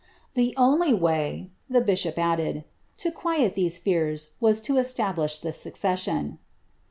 ^^The 0.35 0.51
only 0.57 0.95
way,' 0.95 1.51
the 1.69 1.79
bishop 1.79 2.17
added, 2.17 2.63
^to 2.97 3.13
quiet 3.13 3.53
these 3.53 3.77
fears, 3.77 4.31
was 4.39 4.59
to 4.61 4.77
establish 4.79 5.37
the 5.37 5.53
succession.' 5.53 6.39